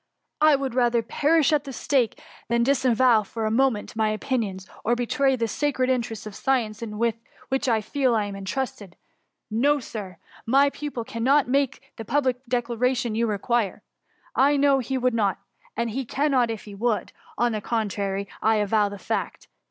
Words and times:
—I 0.51 0.55
would 0.55 0.73
rather 0.73 1.03
perish 1.03 1.53
at 1.53 1.63
the 1.65 1.71
stake, 1.71 2.19
than 2.47 2.63
dis 2.63 2.83
avow, 2.85 3.21
for 3.21 3.45
a 3.45 3.51
moment, 3.51 3.95
my 3.95 4.09
opinions, 4.09 4.67
or 4.83 4.95
betray 4.95 5.35
the 5.35 5.47
sacred 5.47 5.91
interests 5.91 6.25
of 6.25 6.33
science 6.33 6.81
with 6.81 7.17
which 7.49 7.69
I 7.69 7.81
feel 7.81 8.15
I 8.15 8.25
am 8.25 8.35
intrusted. 8.35 8.95
No, 9.51 9.79
Sir! 9.79 10.17
Tny 10.49 10.71
pupil 10.73 11.03
cannot 11.03 11.47
make 11.47 11.93
the 11.97 12.03
public 12.05 12.43
declaration 12.49 13.13
you 13.13 13.27
require, 13.27 13.83
I 14.35 14.57
know 14.57 14.79
he 14.79 14.97
would 14.97 15.13
not— 15.13 15.37
and 15.77 15.91
he 15.91 16.03
cannot 16.03 16.49
if 16.49 16.63
he 16.63 16.73
would;— 16.73 17.11
on 17.37 17.51
the 17.51 17.61
contrary, 17.61 18.27
I 18.41 18.55
avow 18.55 18.89
the 18.89 18.97
fact. 18.97 19.49